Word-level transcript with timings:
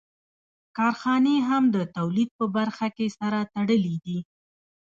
کارخانې 0.77 1.35
هم 1.47 1.63
د 1.75 1.77
تولید 1.97 2.29
په 2.39 2.45
برخه 2.57 2.87
کې 2.95 3.07
سره 3.19 3.39
تړلې 3.53 3.95
دي 4.05 4.19